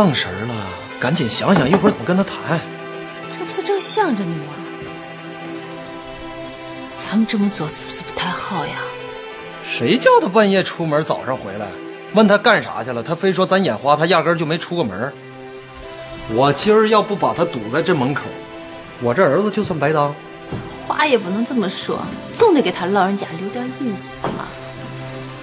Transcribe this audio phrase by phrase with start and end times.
[0.00, 0.54] 愣神了，
[0.98, 2.58] 赶紧想想一会儿怎么跟他谈。
[3.38, 4.54] 这不是正想着你吗？
[6.94, 8.78] 咱们这么做是不是不太好呀？
[9.62, 11.66] 谁叫他半夜出门，早上回来？
[12.14, 15.12] 问他干啥去了，他非说咱眼花，他压根就没出过门。
[16.30, 18.22] 我今儿要不把他堵在这门口，
[19.02, 20.14] 我这儿子就算白当。
[20.88, 21.98] 话也不能这么说，
[22.32, 24.46] 总得给他老人家留点隐私嘛。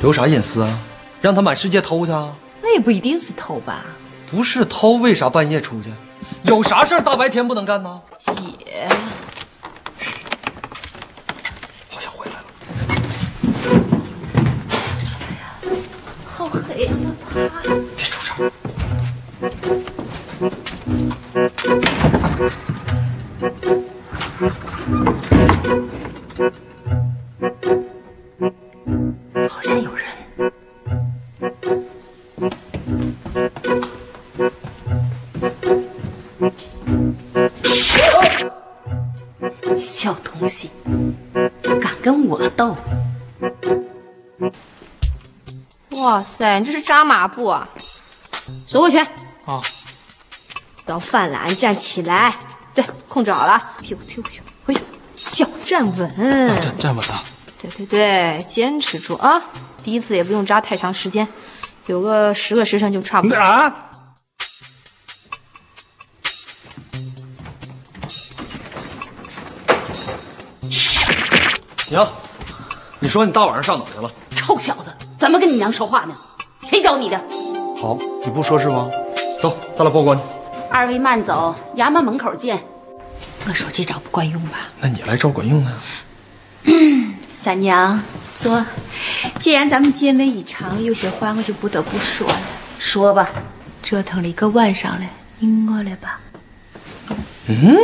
[0.01, 0.79] 留啥隐私啊？
[1.21, 2.11] 让他满世界偷去？
[2.63, 3.85] 那也不一定是偷吧？
[4.29, 5.91] 不是偷，为啥半夜出去？
[6.43, 8.01] 有啥事儿大白天不能干呢？
[8.17, 8.87] 姐，
[11.89, 12.43] 好像回来了。
[15.63, 15.81] 哎呀
[16.25, 17.41] 好黑呀、啊，
[17.95, 18.51] 别出声。
[25.39, 25.46] 好
[39.77, 40.71] 小东西，
[41.81, 42.75] 敢跟我斗？
[45.91, 47.67] 哇塞，你这是扎马步啊！
[48.67, 49.03] 收回拳。
[49.45, 49.61] 啊。
[50.85, 52.35] 到饭了，站起来。
[52.73, 54.81] 对，控制好了，屁股推回去，回去，
[55.15, 56.09] 脚站稳。
[56.09, 57.23] 站站稳了。
[57.59, 59.41] 对对对，坚持住啊！
[59.83, 61.27] 第一次也不用扎太长时间，
[61.87, 63.35] 有个十个时辰就差不多。
[63.35, 63.86] 啊！
[71.97, 72.07] 娘，
[72.99, 74.09] 你说你大晚上上哪去了？
[74.35, 76.13] 臭小子，怎么跟你娘说话呢？
[76.69, 77.17] 谁教你的？
[77.81, 78.87] 好，你不说是吗？
[79.41, 80.23] 走，咱俩报官去。
[80.69, 82.63] 二位慢走，衙门门口见。
[83.47, 84.59] 我说这招不管用吧？
[84.79, 85.73] 那你来招管用呢？
[87.27, 87.99] 三娘，
[88.35, 88.63] 坐。
[89.39, 92.39] 既然咱们结盟一场，有些话我就不得不说了。
[92.77, 93.27] 说吧。
[93.81, 95.05] 折腾了一个晚上了，
[95.39, 96.19] 你饿了吧？
[97.47, 97.75] 嗯，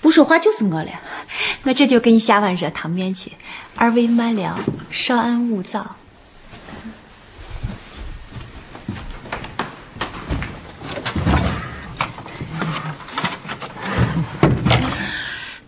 [0.00, 0.90] 不说话就是我了。
[1.64, 3.32] 我这就给你下碗热汤面去。
[3.74, 4.56] 二位慢聊，
[4.90, 5.96] 稍安勿躁。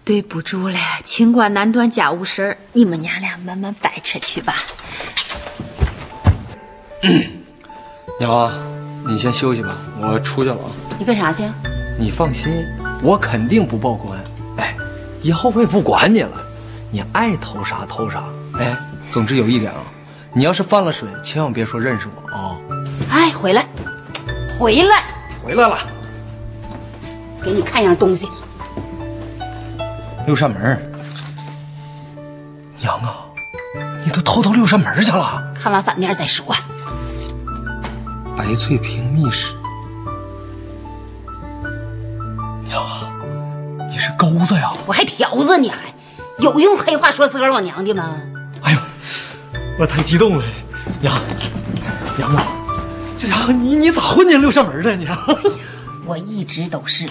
[0.05, 4.55] 对不住了，清官难断家务事儿，你们娘俩慢慢掰扯去吧。
[8.19, 8.51] 娘，
[9.07, 10.71] 你先休息吧，我出去了啊。
[10.99, 11.43] 你干啥去？
[11.99, 12.51] 你放心，
[13.03, 14.19] 我肯定不报官。
[14.57, 14.77] 哎，
[15.23, 16.33] 以后我也不管你了，
[16.91, 18.25] 你爱偷啥偷啥。
[18.59, 18.77] 哎，
[19.11, 19.83] 总之有一点啊，
[20.33, 22.57] 你要是犯了水，千万别说认识我啊。
[23.11, 23.65] 哎，回来，
[24.59, 25.05] 回来，
[25.43, 25.79] 回来了。
[27.43, 28.29] 给你看样东西。
[30.27, 30.93] 六扇门，
[32.81, 33.25] 娘啊，
[34.05, 35.43] 你都偷到六扇门去了？
[35.55, 36.55] 看完反面再说。
[38.37, 39.55] 白翠屏秘史，
[44.29, 44.73] 你是钩子呀？
[44.87, 45.95] 我还条子你还
[46.41, 48.21] 有用黑话说自个儿老娘的吗？
[48.63, 48.79] 哎呦，
[49.79, 50.45] 我太激动了，
[51.01, 51.15] 娘，
[52.17, 52.47] 娘啊，
[53.17, 55.07] 这家伙你你咋混进六扇门的你？
[56.07, 57.09] 我一直都是，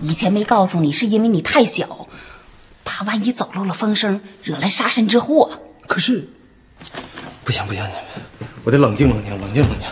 [0.00, 2.08] 以前没告诉你是因为你太小。
[2.84, 5.60] 怕万一走漏了风声，惹来杀身之祸。
[5.86, 6.28] 可是，
[7.44, 7.82] 不行不行，
[8.64, 9.88] 我得冷静冷静，冷静冷静。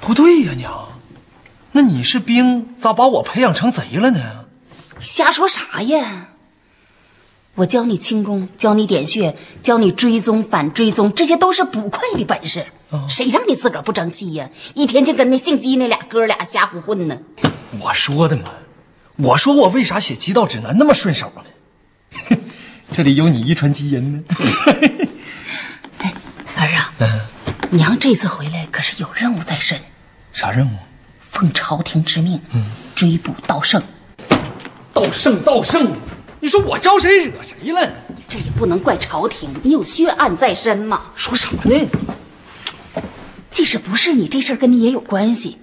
[0.00, 0.88] 不对呀，娘，
[1.72, 4.45] 那你是兵，咋把我培养成贼了呢？
[5.00, 6.28] 瞎说啥呀！
[7.56, 12.66] 我教你轻功，教你点穴，教你追踪反追踪，这些都是捕快的本事。
[12.90, 14.50] 哦、谁让你自个儿不争气呀？
[14.74, 17.18] 一天就跟那姓姬那俩哥俩瞎胡混呢。
[17.80, 18.44] 我说的嘛。
[19.18, 22.36] 我说我为啥写极道指南那么顺手呢？
[22.92, 24.22] 这里有你遗传基因呢。
[25.98, 26.12] 哎，
[26.56, 27.20] 儿啊，嗯、
[27.70, 29.80] 娘这次回来可是有任务在身。
[30.32, 30.76] 啥任务？
[31.18, 33.82] 奉朝廷之命，嗯，追捕盗圣。
[34.96, 35.92] 道圣，道圣，
[36.40, 37.92] 你说我招谁惹谁了？
[38.26, 41.02] 这也不能怪朝廷，你有血案在身嘛。
[41.14, 41.86] 说什么呢？
[43.50, 45.58] 即使不是你，这事儿跟你也有关系。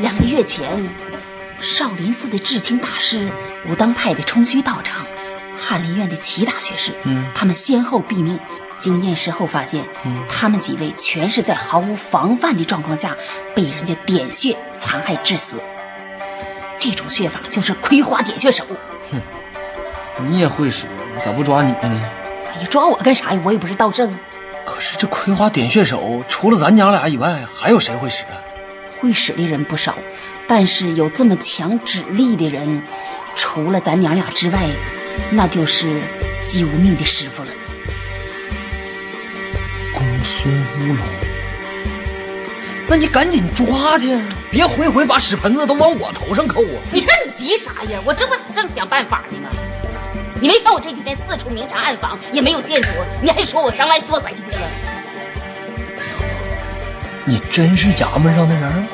[0.00, 0.88] 两个月前，
[1.60, 3.30] 少林寺的智清大师、
[3.68, 5.04] 武当派的冲虚道长、
[5.54, 8.40] 翰林院的齐大学士，嗯，他们先后毙命。
[8.78, 13.14] 经验尸后发现，嗯，他们几位全是在毫无防范的状况下
[13.54, 15.60] 被人家点穴残害致死。
[16.78, 18.64] 这种穴法就是葵花点穴手。
[19.10, 19.20] 哼，
[20.28, 20.86] 你也会使，
[21.24, 22.10] 咋不抓你呢？
[22.54, 23.40] 哎呀，抓我干啥呀？
[23.44, 24.18] 我也不是道圣。
[24.64, 28.24] 可是这葵花点穴手，除了咱娘俩以外，还有谁会使？
[28.96, 29.96] 会使的人不少，
[30.46, 32.82] 但是有这么强指力的人，
[33.36, 34.58] 除了咱娘俩之外，
[35.30, 36.02] 那就是
[36.44, 37.50] 姬无命的师傅了。
[39.94, 40.98] 公孙乌龙，
[42.90, 44.18] 那你赶紧抓去，
[44.50, 46.80] 别回回把屎盆子都往我头上扣啊！
[46.90, 48.00] 你看你急啥呀？
[48.02, 49.50] 我这不正想办法呢吗？
[50.40, 54.60] 你没看我这几天四处明察暗访，也没有线索，你还说我上来做贼去了？
[57.26, 58.88] 你真是衙门上的人，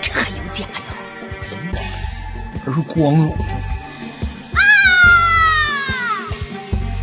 [0.00, 1.80] 这还有假呀？
[2.64, 3.36] 而光荣。
[4.52, 4.58] 啊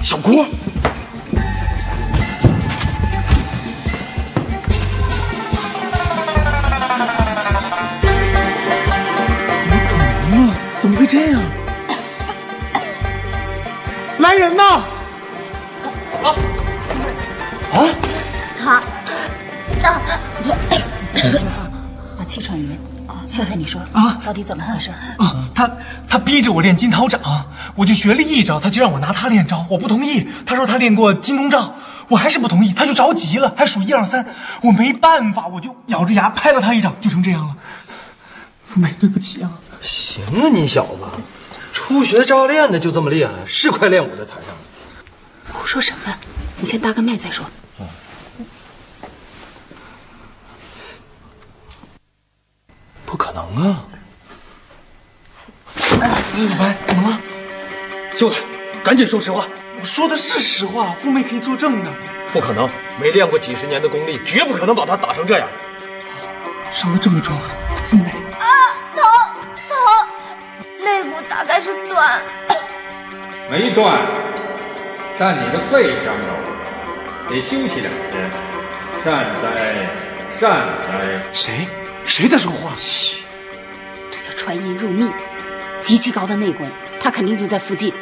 [0.02, 0.48] 小郭，
[11.10, 11.42] 这样？
[14.20, 14.64] 来人呐！
[16.22, 16.30] 啊
[17.74, 17.90] 啊！
[18.56, 18.80] 他
[19.82, 20.02] 他啊，
[22.28, 22.78] 气喘匀。
[23.28, 24.92] 秀才，你说啊到底怎么回事？
[25.18, 25.68] 啊，他
[26.08, 27.20] 他逼着我练金涛掌，
[27.76, 30.28] 我就学了一招，他就让我拿他练招，我不同意。
[30.46, 31.74] 他说他练过金钟罩，
[32.10, 34.28] 我还是不同意，他就着急了，还数一二三，
[34.62, 37.56] 我没办法，我就咬着牙拍了他一掌，就成这样了。
[38.68, 39.50] 父美，对不起啊。
[39.82, 41.06] 行啊，你小子，
[41.72, 44.46] 初学扎练的就这么厉害，是快练武的材料。
[45.52, 46.14] 胡说什么？
[46.58, 47.46] 你先搭个脉再说。
[53.06, 53.86] 不可能啊！
[55.92, 55.98] 老
[56.58, 57.20] 白，怎么了？
[58.16, 58.38] 秀才，
[58.84, 59.48] 赶紧说实话。
[59.80, 61.92] 我说的是实话，父妹可以作证的。
[62.32, 65.48] 不可能，没练过几十年的功力，绝不可能把他打成这样。
[66.72, 67.36] 伤得这么重，
[67.84, 68.14] 父妹。
[71.00, 72.20] 肋骨大概是断。
[73.50, 73.98] 没断，
[75.18, 78.30] 但你的肺伤着了，得休息两天。
[79.02, 79.48] 善哉，
[80.38, 80.50] 善
[80.86, 81.22] 哉。
[81.32, 81.68] 谁？
[82.06, 82.74] 谁在说话？
[82.76, 83.24] 嘘，
[84.12, 85.10] 这叫穿音入密，
[85.80, 86.70] 极其高的内功，
[87.00, 87.94] 他肯定就在附近。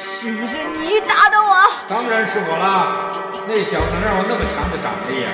[0.00, 1.64] 是不是你打的我？
[1.88, 3.12] 当然是我啦！
[3.46, 5.30] 那小子让我那么强的掌力呀？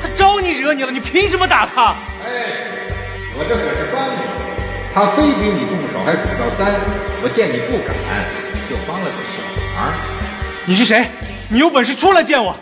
[0.00, 1.96] 他招你惹你了，你凭什么打他？
[2.24, 2.86] 哎，
[3.34, 4.22] 我这可是帮你，
[4.98, 6.74] 他非逼你动手，还数到三，
[7.22, 7.94] 我见你不敢，
[8.68, 9.38] 就帮了个小
[9.76, 9.94] 忙。
[10.66, 11.06] 你是谁？
[11.48, 12.58] 你有本事出来见我！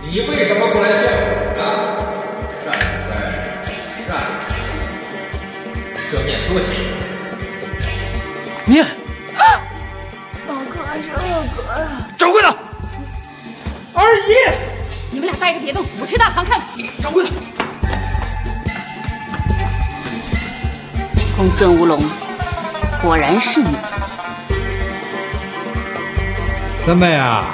[0.00, 1.62] 你为什么不来见我呢？
[2.64, 2.72] 善
[3.04, 3.12] 哉，
[4.08, 4.10] 善哉。
[6.10, 6.72] 这面多近。
[8.64, 8.88] 你啊，
[10.48, 12.08] 老哥还是恶哥呀？
[12.16, 12.48] 掌柜的，
[13.92, 14.32] 二姨，
[15.10, 16.68] 你们俩待着别动，我去大堂看看。
[16.98, 17.30] 掌柜的，
[21.40, 21.98] 公孙无龙，
[23.00, 23.70] 果然是你。
[26.78, 27.46] 三妹啊，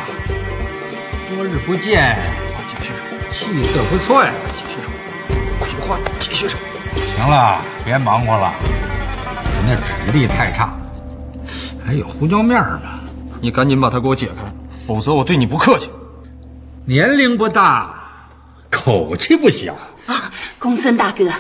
[1.30, 2.18] 多日不见，
[2.66, 4.32] 继续说，气色不错呀。
[4.56, 4.90] 继续说，
[5.60, 6.58] 葵花继续说。
[7.14, 8.52] 行了，别忙活了，
[9.62, 10.76] 你那指力太差，
[11.86, 12.88] 还有胡椒面儿呢。
[13.40, 15.92] 你赶紧把它给我解开，否则我对你不客气。
[16.84, 17.94] 年龄不大，
[18.68, 21.30] 口气不小，啊，公孙大哥，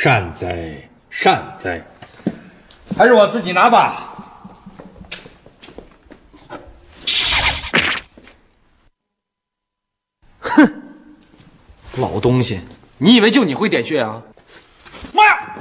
[0.00, 1.84] 善哉善哉。
[2.96, 4.14] 还是我自己拿吧。
[10.38, 10.82] 哼
[11.96, 12.60] 老东西，
[12.98, 14.22] 你以为就你会点穴啊？
[15.12, 15.56] 妈呀！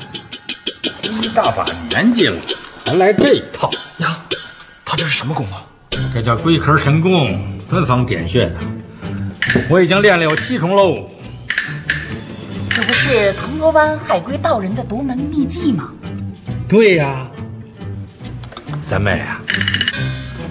[1.23, 2.39] 一大把年纪了，
[2.85, 4.23] 还来这一套，呀，
[4.85, 5.65] 他这是什么功啊？
[6.13, 8.55] 这叫龟壳神功，专防点穴的。
[9.67, 11.09] 我已经练了有七重喽。
[12.87, 15.91] 这不是铜锣湾海龟道人的独门秘技吗？
[16.69, 17.27] 对呀，
[18.81, 19.41] 三妹啊，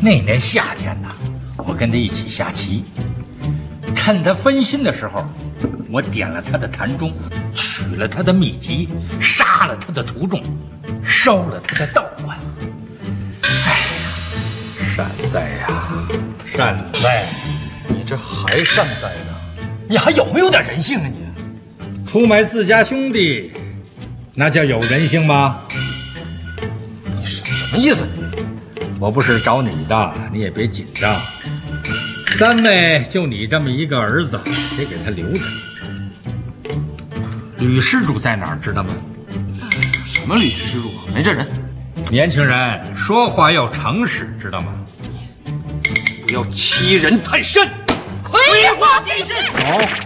[0.02, 1.08] 那年夏天呢，
[1.56, 2.84] 我跟他一起下棋，
[3.94, 5.24] 趁他分心的时候，
[5.90, 7.10] 我点了他的坛中，
[7.54, 10.42] 取了他的秘籍，杀了他的徒众，
[11.02, 12.36] 烧了他的道观。
[13.64, 13.72] 哎
[14.04, 16.06] 呀，善哉呀，
[16.44, 17.24] 善哉！
[17.88, 19.66] 你这还善哉呢？
[19.88, 21.24] 你还有没有点人性啊你？
[22.06, 23.50] 出卖自家兄弟，
[24.32, 25.58] 那叫有人性吗？
[27.04, 28.06] 你什什么意思？
[29.00, 31.14] 我不是找你的，你也别紧张。
[32.28, 34.40] 三妹就你这么一个儿子，
[34.78, 35.40] 得给他留着。
[37.58, 38.94] 吕施主在哪儿，知道吗？
[40.06, 40.90] 什么吕施主？
[41.12, 41.46] 没这人，
[42.08, 44.72] 年轻人说话要诚实，知道吗？
[46.26, 47.68] 不要欺人太甚。
[48.22, 48.40] 葵
[48.78, 49.34] 花点穴。
[49.52, 50.05] 走。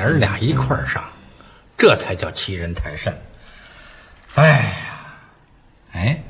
[0.00, 1.04] 娘儿俩一块儿上，
[1.76, 3.14] 这才叫欺人太甚。
[4.36, 4.72] 哎呀，
[5.92, 6.22] 哎，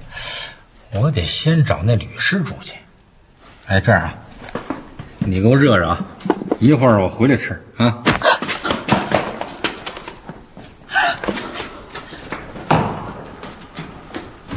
[0.90, 2.74] 我得先找那吕施主去。
[3.66, 4.14] 哎，这样啊，
[5.20, 6.04] 你给我热热啊，
[6.58, 8.02] 一会儿我回来吃啊。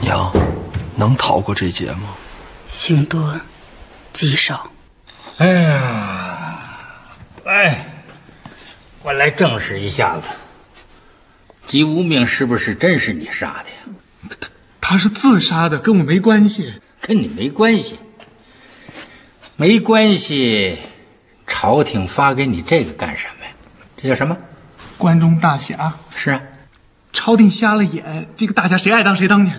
[0.01, 0.33] 娘，
[0.95, 2.15] 能逃过这劫吗？
[2.67, 3.39] 凶多
[4.11, 4.71] 吉少。
[5.37, 6.79] 哎呀，
[7.45, 7.85] 哎，
[9.03, 10.29] 我来证实一下子，
[11.65, 14.37] 姬无命是不是真是你杀的呀？
[14.79, 16.73] 他是自杀的，跟我没关系。
[17.01, 17.99] 跟你没关系，
[19.57, 20.79] 没关系。
[21.45, 23.51] 朝廷发给你这个干什么呀？
[23.97, 24.37] 这叫什么？
[24.97, 25.93] 关中大侠。
[26.15, 26.41] 是啊，
[27.11, 29.51] 朝廷瞎了眼，这个大侠谁爱当谁当去。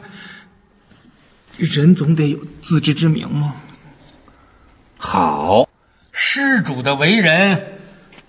[1.59, 3.57] 人总得有自知之明嘛。
[4.97, 5.69] 好，
[6.13, 7.74] 施主的为人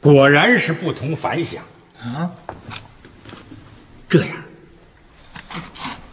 [0.05, 1.63] 果然是不同凡响
[1.99, 2.29] 啊。
[4.07, 4.37] 这样，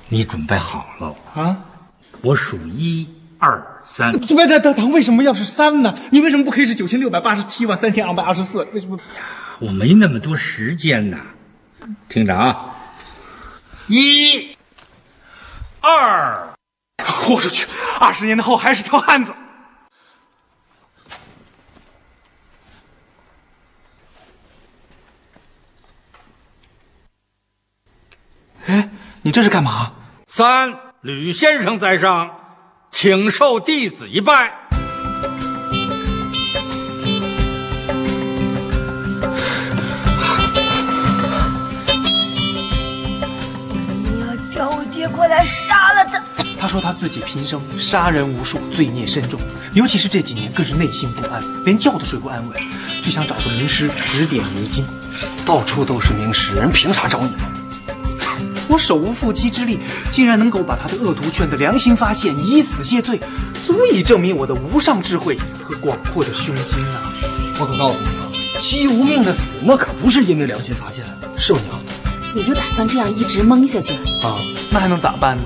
[0.08, 1.61] 你准备好了啊？
[2.22, 3.06] 我数一
[3.38, 4.11] 二三。
[4.12, 5.94] 别等等等，为什么要是三呢？
[6.11, 8.64] 你为什么不可以是九千六百八十七万三千二百二十四？
[8.72, 8.99] 为什么？
[9.58, 11.18] 我没那么多时间呐。
[12.08, 12.75] 听着啊，
[13.88, 14.56] 一、
[15.82, 16.49] 二。
[17.04, 17.66] 豁出去！
[18.00, 19.34] 二十年后还是条汉子。
[28.66, 28.88] 哎，
[29.25, 29.93] 你这是干嘛？
[30.26, 32.29] 三，吕先生在上，
[32.91, 34.52] 请受弟子一拜。
[44.02, 46.21] 你要叫我爹过来杀了他。
[46.59, 49.38] 他说他自己平生杀人无数，罪孽深重，
[49.73, 52.61] 尤其是这几年更是内心不安，连觉都睡不安稳，
[53.05, 54.85] 就想找个名师指点迷津。
[55.47, 57.31] 到处都是名师，人凭啥找你？
[58.73, 59.79] 我手无缚鸡之力，
[60.11, 63.21] 竟然能够把他的恶毒劝得良心发现，以死谢罪，
[63.67, 67.12] 足以证明我的无上智慧和广阔的胸襟啊！
[67.59, 71.05] 我可告诉你啊，姬无命的死那可不是因为良心发现，
[71.37, 71.79] 是吧娘？
[72.35, 73.93] 你就打算这样一直蒙下去
[74.25, 74.41] 啊？
[74.71, 75.43] 那还能咋办呢？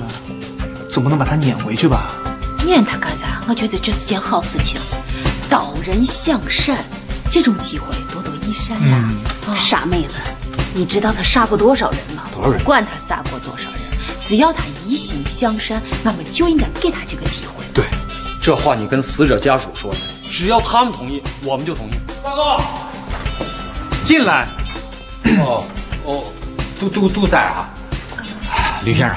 [0.88, 2.12] 总不能把他撵回去吧？
[2.64, 3.42] 撵他干啥？
[3.48, 4.80] 我觉得这是件好事情。
[5.50, 6.78] 导人向善，
[7.28, 9.10] 这种机会多多益善呀。
[9.58, 10.14] 傻妹子，
[10.74, 12.15] 你知道他杀过多少人吗？
[12.36, 12.64] 多少人？
[12.64, 13.80] 管他杀过多少人，
[14.20, 17.64] 只要他一心向善，那么就应该给他这个机会。
[17.74, 17.84] 对，
[18.42, 19.98] 这话你跟死者家属说的，
[20.30, 21.94] 只要他们同意，我们就同意。
[22.22, 22.56] 大哥，
[24.04, 24.46] 进来。
[25.40, 25.64] 哦
[26.04, 26.24] 哦，
[26.80, 27.68] 都都都在啊，
[28.84, 29.16] 吕先生。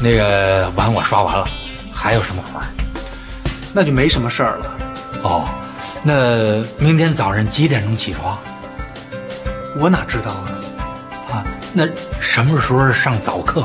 [0.00, 1.46] 那个碗我刷完了，
[1.92, 2.66] 还有什么活儿？
[3.72, 4.76] 那就没什么事儿了。
[5.22, 5.48] 哦，
[6.02, 8.38] 那明天早上几点钟起床？
[9.78, 10.52] 我哪知道啊？
[11.76, 11.86] 啊，那
[12.20, 13.64] 什么时候上早课？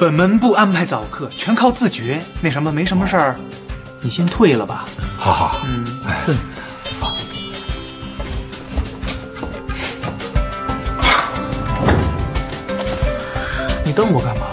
[0.00, 2.20] 本门不安排早课，全靠自觉。
[2.40, 3.36] 那什么，没什么事儿，
[4.00, 4.86] 你先退了吧。
[5.16, 6.18] 好好，嗯，哎，
[7.00, 7.12] 好。
[13.84, 14.46] 你瞪我干嘛？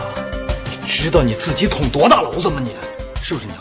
[0.70, 2.62] 你知道你自己捅多大娄子吗？
[2.64, 2.76] 你
[3.22, 3.58] 是不是娘？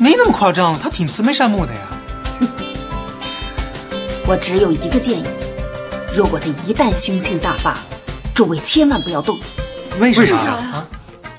[0.00, 1.80] 没那么夸张，他挺慈眉善目的呀。
[4.26, 5.24] 我只有一个建议：
[6.14, 7.78] 如果他一旦凶性大发，
[8.34, 9.38] 诸位千万不要动。
[9.98, 10.86] 为什么啊？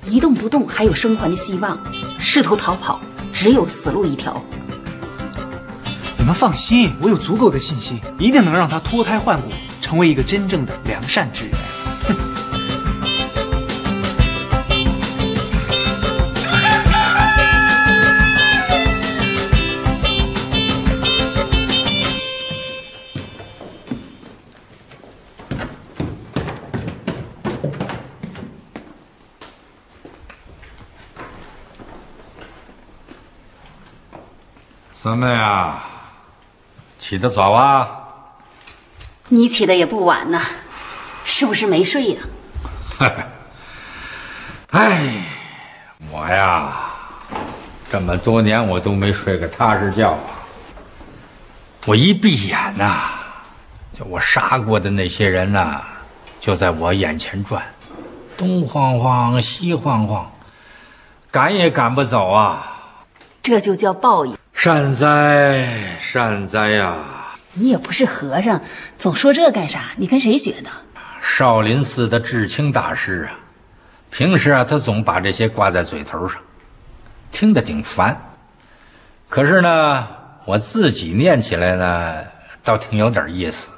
[0.07, 1.79] 一动不动还有生还的希望，
[2.19, 2.99] 试图逃跑
[3.31, 4.43] 只有死路一条。
[6.17, 9.47] 你们放心，我有足够的信心，一定能让他脱胎换骨，
[9.79, 11.53] 成为一个真正的良善之人。
[35.03, 35.83] 三妹啊，
[36.97, 37.85] 起得早啊！
[39.27, 40.41] 你起的也不晚呐，
[41.25, 42.21] 是不是没睡呀？
[44.71, 45.25] 哎，
[46.09, 46.71] 我呀，
[47.91, 50.19] 这么多年我都没睡个踏实觉啊！
[51.85, 53.09] 我一闭眼呐，
[53.93, 55.81] 就我杀过的那些人呐，
[56.39, 57.61] 就在我眼前转，
[58.37, 60.31] 东晃晃西晃晃，
[61.29, 62.63] 赶也赶不走啊！
[63.41, 64.37] 这就叫报应。
[64.53, 66.95] 善哉善哉呀！
[67.53, 68.61] 你也不是和尚，
[68.97, 69.87] 总说这干啥？
[69.97, 70.69] 你跟谁学的？
[71.21, 73.35] 少林寺的智清大师啊，
[74.09, 76.41] 平时啊他总把这些挂在嘴头上，
[77.31, 78.17] 听着挺烦。
[79.27, 80.07] 可是呢，
[80.45, 82.23] 我自己念起来呢，
[82.63, 83.69] 倒挺有点意思。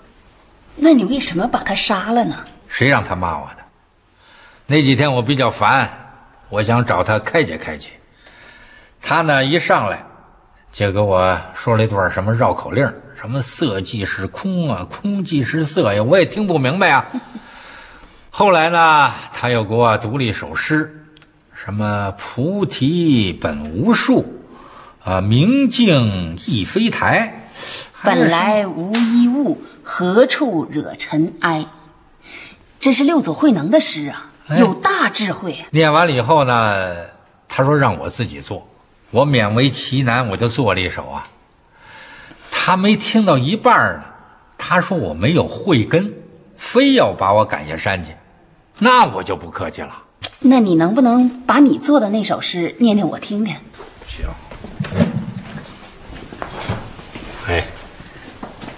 [0.76, 2.46] 那你为什么把他杀了呢？
[2.68, 3.64] 谁让他骂我的？
[4.68, 5.90] 那几天我比较烦，
[6.50, 7.90] 我想找他开解开解。
[9.02, 10.06] 他呢一上来。
[10.76, 17.06] 就给我说了一段什么绕口令，什么色即是空啊，空即是色呀，我也听不明白啊。
[18.30, 21.08] 后来呢，他又给我读了一首诗，
[21.54, 24.26] 什么菩提本无树，
[25.02, 27.48] 啊，明镜亦非台。
[28.04, 31.66] 本来无一物，何处惹尘埃？
[32.82, 34.30] 这是六祖慧能的诗啊，
[34.60, 35.58] 有大智慧。
[35.70, 36.94] 念完了以后呢，
[37.48, 38.68] 他说让我自己做，
[39.12, 41.28] 我勉为其难，我就做了一首啊。
[42.52, 44.04] 他没听到一半呢，
[44.58, 46.14] 他说我没有慧根，
[46.58, 48.16] 非要把我赶下山去，
[48.80, 50.04] 那我就不客气了。
[50.40, 53.56] 那你能不能把你做的那首诗念念我听听？
[54.08, 54.26] 行。
[57.48, 57.64] 哎，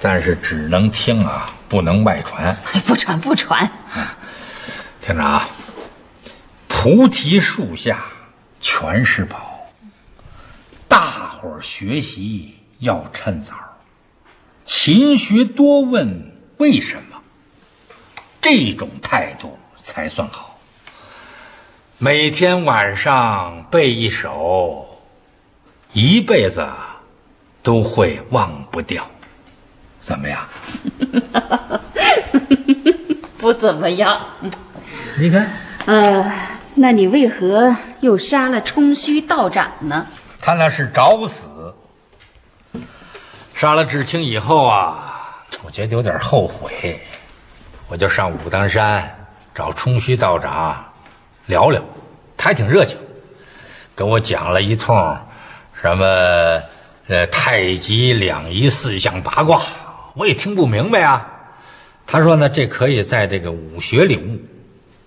[0.02, 2.56] 但是只能听啊，不能外传。
[2.86, 3.70] 不传不传。
[5.02, 5.48] 听着啊，
[6.68, 8.04] 菩提树下
[8.60, 9.57] 全是宝，大
[11.38, 13.54] 伙儿学习要趁早，
[14.66, 17.22] 勤学多问为什么，
[18.42, 20.58] 这种态度才算好。
[22.00, 25.00] 每天晚上背一首，
[25.94, 26.68] 一辈子
[27.62, 29.08] 都会忘不掉，
[30.00, 30.44] 怎么样？
[33.38, 34.20] 不怎么样。
[35.20, 35.52] 你看，
[35.86, 36.32] 呃，
[36.74, 40.08] 那你为何又杀了冲虚道长呢？
[40.48, 41.76] 他那是找死。
[43.54, 46.98] 杀了志清以后啊，我觉得有点后悔，
[47.90, 50.82] 我就上武当山找冲虚道长。
[51.48, 51.84] 聊聊，
[52.38, 52.98] 他还挺热情，
[53.94, 54.96] 跟我讲了一通
[55.82, 56.06] 什么
[57.08, 59.62] 呃太极两仪四象八卦，
[60.14, 61.28] 我也听不明白啊。
[62.06, 64.40] 他说呢，这可以在这个武学里悟。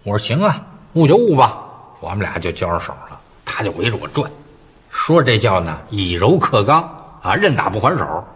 [0.03, 0.61] 我说行啊，
[0.93, 1.59] 悟就悟吧。
[1.99, 4.31] 我们俩就交上手了，他就围着我转，
[4.91, 6.83] 说这叫呢以柔克刚
[7.23, 8.27] 啊，任打不还手。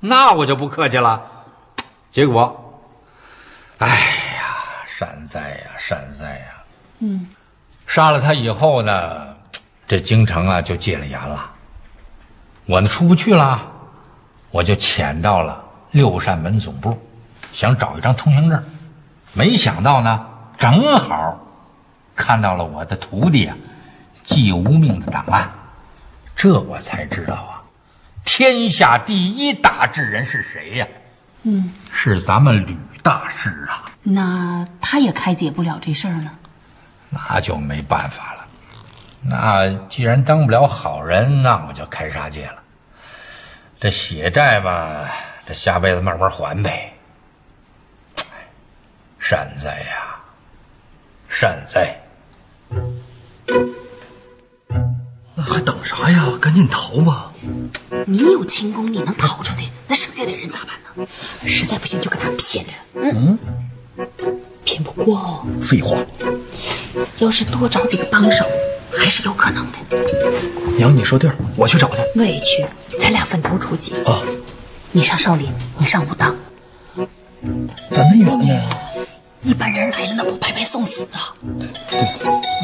[0.00, 1.22] 那我就不客气了。
[2.10, 2.80] 结果，
[3.78, 6.46] 哎呀，善哉呀，善哉呀。
[7.00, 7.28] 嗯。
[7.86, 9.34] 杀了他以后呢，
[9.86, 11.50] 这京城啊就戒了严了。
[12.66, 13.66] 我呢出不去了，
[14.50, 16.96] 我就潜到了六扇门总部，
[17.52, 18.62] 想找一张通行证。
[19.32, 21.38] 没想到呢，正好
[22.14, 23.56] 看到了我的徒弟啊
[24.22, 25.50] 季无命的档案，
[26.38, 27.58] 这我才知道啊，
[28.24, 30.86] 天下第一大智人是谁呀？
[31.42, 33.84] 嗯，是咱们吕大师啊。
[34.04, 36.30] 那他也开解不了这事儿呢。
[37.10, 38.46] 那就没办法了。
[39.20, 42.62] 那既然当不了好人，那我就开杀戒了。
[43.80, 45.08] 这血债嘛，
[45.44, 46.92] 这下辈子慢慢还呗。
[49.18, 50.16] 善哉呀，
[51.28, 51.96] 善哉！
[55.48, 56.30] 那还等啥呀？
[56.38, 57.32] 赶紧逃吧！
[58.06, 61.06] 你有轻功，你能逃出去，那剩下的人咋办呢？
[61.46, 62.72] 实在不行就跟他拼了。
[62.94, 63.38] 嗯。
[64.64, 65.46] 拼不过哦。
[65.62, 65.96] 废话。
[67.18, 68.44] 要是多找几个帮手，
[68.92, 69.78] 还是有可能的。
[70.76, 71.96] 娘，你说地儿，我去找去。
[72.14, 72.66] 我也去，
[72.98, 73.94] 咱俩分头出击。
[74.04, 74.20] 啊，
[74.92, 76.36] 你上少林，你上武当。
[77.90, 78.70] 咱那远呢？
[79.42, 81.32] 一般人来了，那不白白送死啊！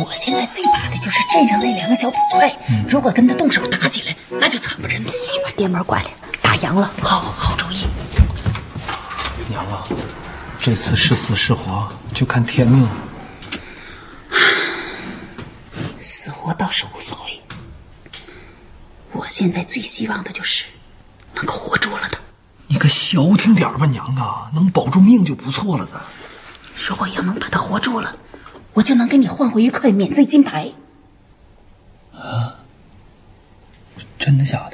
[0.04, 2.52] 我现在最怕的就是镇上那两个小捕快，
[2.88, 5.10] 如果跟他动手打起来，那就惨不忍睹。
[5.10, 6.10] 去把店门关了，
[6.42, 6.92] 打烊了。
[7.00, 7.86] 好好主意。
[9.48, 9.86] 娘啊，
[10.58, 12.90] 这次是死是活，就看天命了。
[16.00, 17.40] 死活倒是无所谓，
[19.12, 20.64] 我现在最希望的就是
[21.34, 22.18] 能够活捉了他。
[22.66, 25.86] 你可消停点吧，娘啊，能保住命就不错了。
[25.86, 26.00] 咱
[26.86, 28.16] 如果要能把他活住了，
[28.74, 30.72] 我就能给你换回一块免罪金牌。
[32.12, 32.60] 啊？
[34.18, 34.73] 真的假的？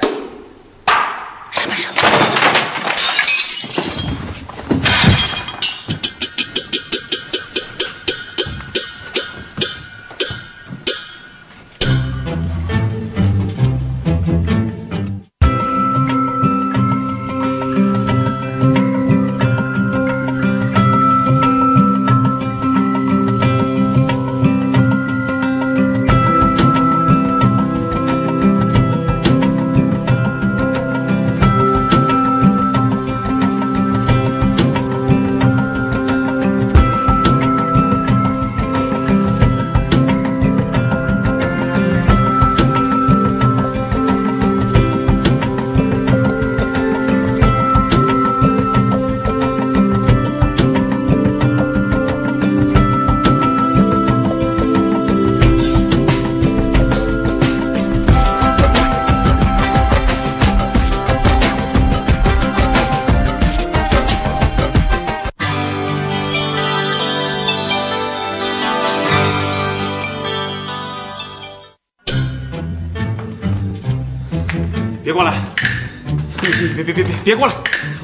[77.23, 77.53] 别过来！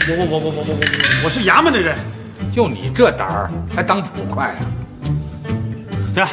[0.10, 1.98] 我我我我我我我我是衙门的人。
[2.52, 4.56] 就你这胆儿，还当捕快啊？
[6.16, 6.30] 呀，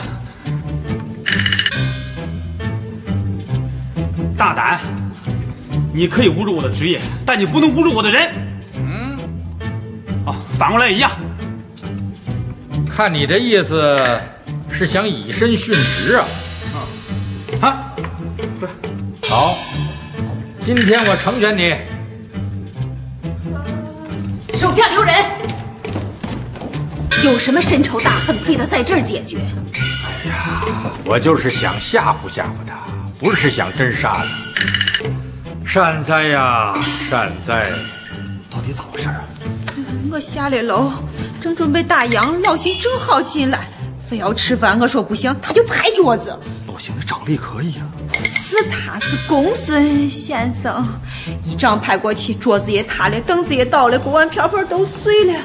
[4.36, 4.80] 大胆！
[5.92, 8.30] 你可以侮辱我的职业，但你不能侮辱我的人。
[8.76, 9.18] 嗯。
[10.26, 11.10] 哦，反过来也一样。
[12.88, 14.02] 看你这意思，
[14.70, 16.24] 是想以身殉职啊？
[17.60, 17.92] 啊，
[18.60, 18.68] 对。
[19.28, 19.56] 好，
[20.60, 21.74] 今天我成全你。
[27.24, 29.38] 有什么深仇大恨，非得在这儿解决？
[29.74, 30.62] 哎呀，
[31.06, 32.74] 我就是想吓唬吓唬他，
[33.18, 35.08] 不是想真杀他。
[35.64, 36.74] 善哉呀，
[37.08, 37.66] 善哉！
[38.50, 39.24] 到底咋回事啊？
[40.12, 40.92] 我下了楼，
[41.40, 43.60] 正准备打烊，老邢正好进来，
[44.06, 44.78] 非要吃饭。
[44.78, 46.38] 我说不行，他就拍桌子。
[46.66, 47.88] 老邢的掌力可以啊。
[48.22, 50.86] 是他是公孙先生，
[51.42, 55.40] 一掌拍过去，桌子也塌了，凳子也倒了，锅碗瓢盆都碎了。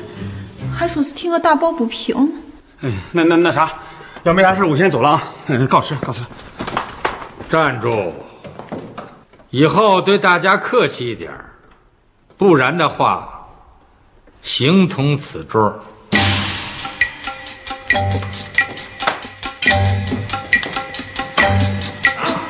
[0.79, 2.15] 还说是替我打抱不平。
[2.81, 3.69] 哎，那那那啥，
[4.23, 5.21] 要没啥事，我先走了啊。
[5.69, 6.23] 告辞，告辞。
[7.49, 8.13] 站住！
[9.49, 11.33] 以后对大家客气一点，
[12.37, 13.49] 不然的话，
[14.41, 15.65] 形同此桌。
[15.65, 15.83] 啊，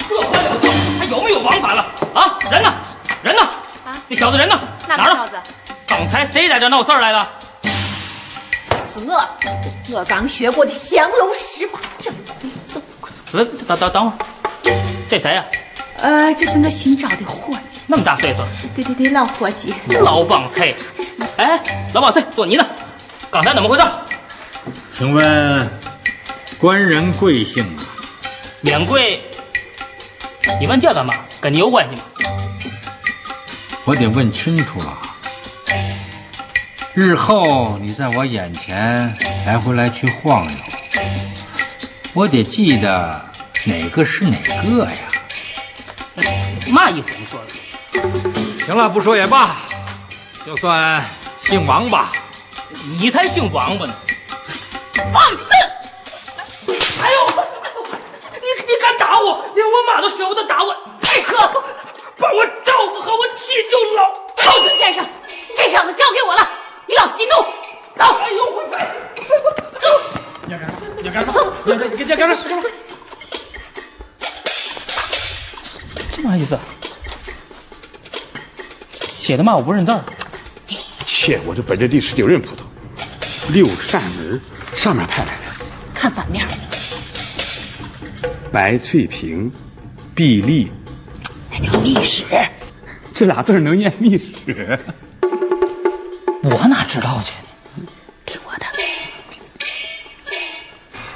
[0.07, 0.69] 这还了得？
[0.99, 1.81] 还有没有王法了？
[2.13, 2.71] 啊，人呢？
[3.23, 3.41] 人呢？
[3.87, 4.59] 啊，那小子人呢？
[4.87, 5.35] 哪个小子？
[5.87, 7.27] 刚才谁在这闹事儿来了？
[8.89, 9.23] 是我，
[9.91, 12.11] 我刚学过的降龙十八掌。
[12.67, 12.81] 走，
[13.31, 14.75] 等等等等会儿，
[15.07, 15.45] 这谁呀？
[15.97, 17.81] 呃，这是我新招的伙计。
[17.85, 18.39] 那么大岁数？
[18.75, 19.75] 对对对，老伙计。
[20.01, 20.73] 老帮菜。
[21.37, 21.61] 哎，
[21.93, 22.65] 老帮菜，做你呢？
[23.29, 23.83] 刚才怎么回事？
[24.91, 25.69] 请问
[26.57, 27.85] 官人贵姓啊？
[28.61, 29.21] 免贵。
[30.59, 31.13] 你问这干嘛？
[31.39, 32.01] 跟你有关系吗？
[33.85, 34.97] 我得问清楚了。
[36.95, 40.57] 日后你在我眼前来回来去晃悠，
[42.13, 43.25] 我得记得
[43.65, 44.97] 哪个是哪个呀？
[46.73, 47.11] 嘛意思？
[47.17, 47.53] 你说的？
[48.65, 49.57] 行了，不说也罢，
[50.45, 51.03] 就算
[51.43, 52.09] 姓王吧。
[52.99, 53.93] 你才姓王八呢！
[55.13, 55.43] 放肆！
[57.01, 57.25] 哎呦，
[58.33, 59.45] 你你敢打我？
[59.53, 60.75] 连我妈都舍不得打我！
[61.01, 61.37] 太扯！
[62.17, 64.11] 把我照顾好，我气就老。
[64.35, 65.07] 公孙先生，
[65.55, 66.49] 这小子交给我了。
[66.89, 67.35] 你老息怒，
[67.95, 68.03] 走！
[68.03, 68.65] 哎呦，我
[69.79, 69.87] 走！
[70.47, 70.73] 你要干啥？
[71.03, 71.31] 你干啥？
[71.31, 71.53] 走！
[71.63, 72.43] 你你你干啥？
[76.11, 76.57] 这嘛意思？
[78.91, 80.03] 写的嘛我不认字儿。
[81.05, 82.65] 切，我这本着第十九任捕头
[83.49, 84.41] 六扇门
[84.73, 85.65] 上面派来的。
[85.93, 86.43] 看反面。
[88.51, 89.51] 白翠萍，
[90.15, 90.71] 毕丽。
[91.51, 92.25] 那叫密史。
[93.13, 94.79] 这俩字能念密史？
[96.41, 97.33] 我哪知道去？
[98.25, 98.65] 听我的，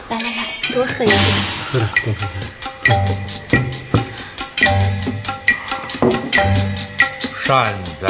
[0.09, 1.17] 来来来，多喝一点。
[1.71, 2.27] 喝点，多喝
[7.45, 8.07] 善哉，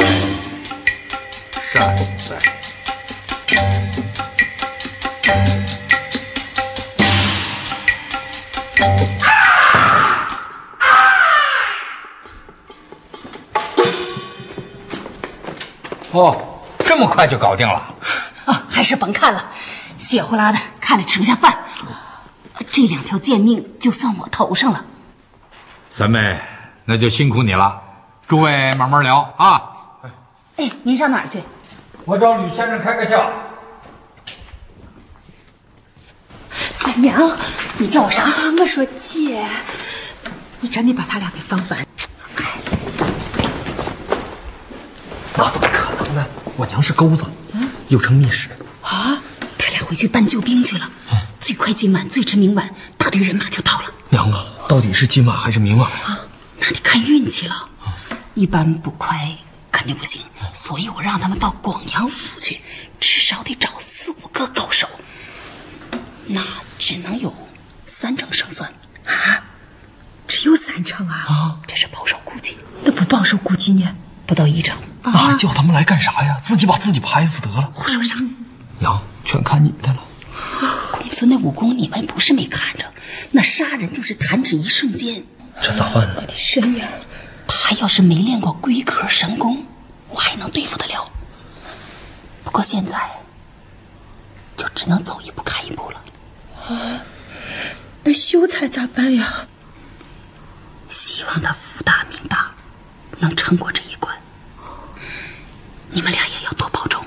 [1.72, 2.36] 善哉。
[16.12, 16.53] 哦。
[17.04, 17.94] 这么快就搞定了，
[18.46, 19.52] 啊，还是甭看了，
[19.98, 21.54] 血呼啦的，看了吃不下饭。
[22.72, 24.86] 这两条贱命就算我头上了。
[25.90, 26.40] 三妹，
[26.86, 27.82] 那就辛苦你了，
[28.26, 29.62] 诸位慢慢聊啊。
[30.56, 31.44] 哎，您上哪儿去？
[32.06, 33.26] 我找吕先生开个窍。
[36.72, 37.38] 三娘，
[37.80, 38.30] 你叫我啥？
[38.62, 39.46] 我说姐，
[40.62, 41.86] 你真的把他俩给放反？
[45.36, 45.83] 那怎么可？
[46.56, 47.26] 我娘是钩子，
[47.88, 48.50] 又称密使
[48.82, 49.22] 啊！
[49.58, 50.92] 他俩回去搬救兵去了，
[51.40, 53.86] 最快今晚，最迟明晚，大队人马就到了。
[54.10, 56.20] 娘啊，到底是今晚还是明晚啊？
[56.60, 57.70] 那得看运气了，
[58.36, 59.36] 一般不快
[59.72, 60.22] 肯定不行，
[60.54, 62.62] 所以我让他们到广阳府去，
[63.00, 64.88] 至少得找四五个高手，
[66.28, 66.44] 那
[66.78, 67.34] 只能有
[67.88, 68.72] 三成胜算
[69.06, 69.44] 啊！
[70.28, 71.26] 只有三成啊！
[71.28, 73.96] 啊，这是保守估计，那不保守估计呢？
[74.28, 74.78] 不到一成。
[75.04, 76.40] 那还叫他们来干啥呀？
[76.42, 77.70] 自己把自己拍死得了。
[77.74, 78.16] 胡说啥？
[78.80, 80.00] 娘，全看你的了。
[80.92, 82.92] 公孙那武功你们不是没看着，
[83.32, 85.24] 那杀人就是弹指一瞬间。
[85.62, 86.14] 这咋办呢？
[86.18, 86.88] 我的神呀！
[87.48, 89.66] 他要是没练过龟壳神功，
[90.10, 91.10] 我还能对付得了。
[92.44, 92.98] 不过现在
[94.56, 96.02] 就只能走一步看一步了。
[96.68, 97.02] 啊，
[98.04, 99.48] 那秀才咋办呀？
[100.90, 102.52] 希望他福大命大，
[103.20, 103.93] 能撑过这一关。
[105.94, 107.06] 你们俩也要多保重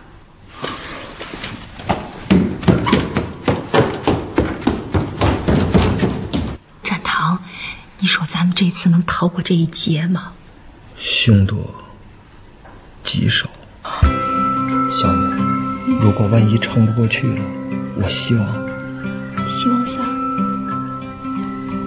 [6.83, 7.43] 展堂
[7.99, 10.33] 你说咱们这次能逃过这一劫吗？
[10.97, 11.75] 凶多
[13.05, 13.47] 吉少。
[14.91, 15.27] 小女
[16.01, 17.43] 如果万一撑不过去了
[17.97, 18.47] 我希望。
[19.47, 20.01] 希望下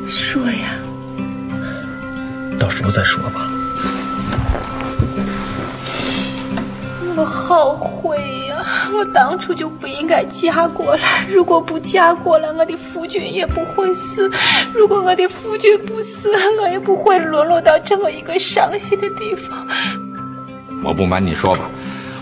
[0.07, 0.75] 说呀
[2.59, 3.48] 到时候再说吧。
[7.19, 8.63] 我好悔呀！
[8.95, 11.01] 我当初就不应该嫁过来。
[11.27, 14.29] 如果不嫁过来，我的夫君也不会死；
[14.73, 16.29] 如果我的夫君不死，
[16.61, 19.67] 我也不会沦落到这么一个伤心的地方。
[20.81, 21.65] 我不瞒你说吧，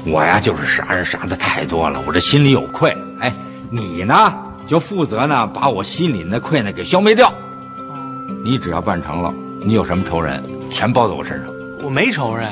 [0.04, 2.92] 我呀就是杀人杀的太多了，我这心里有愧。
[3.20, 3.32] 哎，
[3.70, 4.34] 你呢
[4.66, 7.32] 就负责呢把我心里那愧呢给消灭掉。
[8.44, 9.32] 你只要办成了，
[9.64, 11.54] 你有什么仇人，全包在我身上。
[11.84, 12.48] 我没仇人。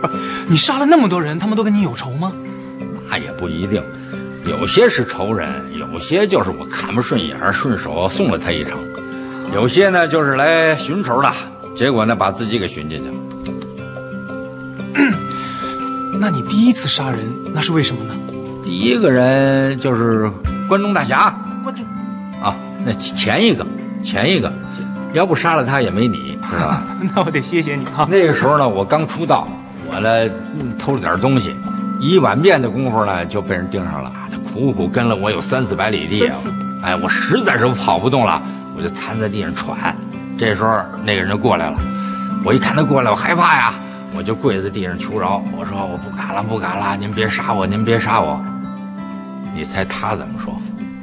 [0.00, 0.12] 不是，
[0.48, 2.32] 你杀了那么多人，他们都跟你有仇吗？
[3.10, 3.82] 那也不一定，
[4.44, 8.76] 有些是仇人，有些就是我看不顺眼，顺手送了他一程；
[9.54, 11.32] 有些呢就是来寻仇的，
[11.74, 13.14] 结果呢把自己给寻进去了。
[16.20, 17.20] 那你第一次杀人，
[17.54, 18.14] 那是为什么呢？
[18.62, 20.30] 第一个人就是
[20.68, 21.34] 关中大侠，
[21.64, 21.86] 关中
[22.42, 23.66] 啊，那前一个，
[24.02, 24.52] 前一个，
[25.14, 26.82] 要不杀了他也没你，知道吧？
[27.14, 28.06] 那我得谢谢你哈。
[28.10, 29.48] 那个时候呢，我刚出道。
[29.90, 30.30] 我呢
[30.78, 31.54] 偷了点东西，
[32.00, 34.12] 一碗面的功夫呢就被人盯上了。
[34.30, 36.36] 他苦苦跟了我有三四百里地啊，
[36.82, 38.42] 哎，我实在是跑不动了，
[38.76, 39.96] 我就瘫在地上喘。
[40.36, 41.78] 这时候那个人就过来了，
[42.44, 43.74] 我一看他过来，我害怕呀，
[44.14, 48.40] 我就跪在地上求饶，我说我不敢了，不敢了，您别杀我，您别杀我。
[49.54, 50.56] 你猜他怎么说？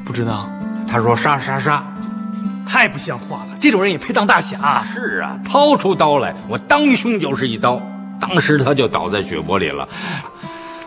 [0.06, 0.48] 不知道。
[0.88, 1.84] 他说杀杀杀，
[2.66, 4.82] 太不像话了，这种人也配当大侠？
[4.94, 7.82] 是啊，掏出刀来，我当胸就是一刀。
[8.20, 9.88] 当时他就倒在血泊里了，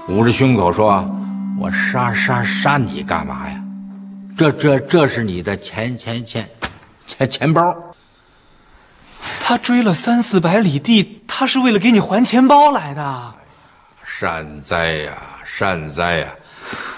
[0.08, 1.08] 捂着胸口说
[1.58, 3.60] ：“我杀杀杀你干嘛呀？
[4.36, 6.48] 这这这是你的钱钱钱
[7.06, 7.74] 钱钱包。”
[9.42, 13.34] 他追了三四百里地，他是为了给你还钱包来的。
[14.04, 15.12] 善哉呀，
[15.44, 16.28] 善哉呀！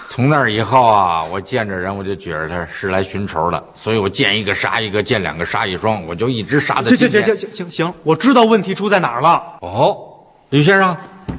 [0.07, 6.95] 从那以后啊，我见着人我就觉着他是来寻仇的，所以我见一个杀一个，见两个杀一双，我就一直杀的。
[6.97, 9.41] 行行行行行行，我知道问题出在哪儿了。
[9.61, 10.10] 哦。
[10.51, 10.97] 吕先生，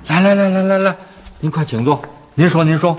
[0.08, 0.98] 来来来来来来，
[1.42, 2.02] 您快请坐。
[2.36, 2.98] 您说您说，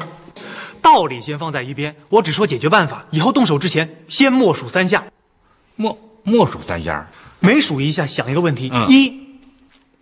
[0.82, 3.06] 道理先放在一边，我只说解决办法。
[3.10, 5.04] 以后动手之前，先默数三下。
[5.74, 7.08] 默默数三下，
[7.40, 9.38] 每数一下想一个问题：一，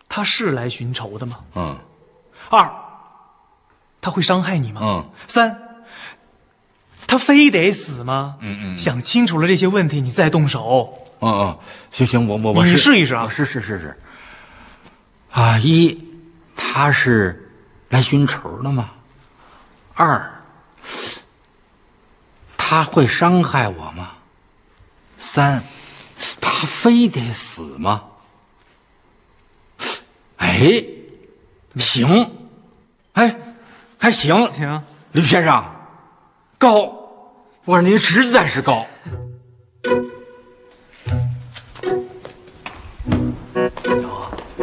[0.08, 1.38] 他是来寻仇的吗？
[1.54, 1.78] 嗯。
[2.48, 2.68] 二，
[4.00, 4.80] 他会伤害你吗？
[4.82, 5.10] 嗯。
[5.28, 5.56] 三，
[7.06, 8.34] 他非得死吗？
[8.40, 8.76] 嗯嗯。
[8.78, 10.92] 想清楚了这些问题，你再动手。
[11.20, 11.58] 嗯嗯，
[11.92, 13.28] 行行，我我我你试一试啊！
[13.28, 13.96] 试试试试。
[15.30, 15.98] 啊，一，
[16.56, 17.50] 他是
[17.88, 18.90] 来寻仇的吗？
[19.94, 20.42] 二，
[22.56, 24.10] 他会伤害我吗？
[25.18, 25.62] 三，
[26.40, 28.04] 他非得死吗？
[30.38, 30.84] 哎，
[31.76, 32.48] 行，
[33.12, 33.36] 哎，
[33.98, 35.64] 还行，行，吕先生，
[36.58, 36.70] 高，
[37.64, 38.86] 我说您实在是高。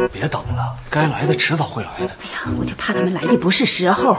[0.06, 2.12] 别等了，该来的迟早会来的。
[2.20, 4.16] 哎呀，我就怕他们来的不是时候。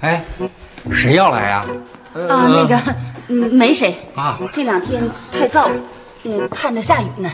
[0.00, 0.24] 哎，
[0.92, 1.66] 谁要来呀？
[2.14, 2.80] 啊，那个，
[3.28, 4.38] 嗯，没谁啊。
[4.52, 5.70] 这两天太燥，
[6.24, 7.30] 嗯，盼着下雨呢。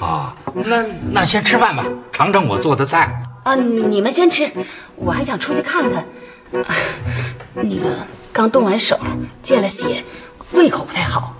[0.00, 3.14] 啊，那那先吃饭吧，尝尝我做的菜。
[3.44, 4.50] 啊，你们先吃，
[4.96, 6.04] 我还想出去看看。
[7.54, 7.90] 那个
[8.32, 8.98] 刚动完手，
[9.42, 10.04] 见了血，
[10.52, 11.34] 胃口不太好，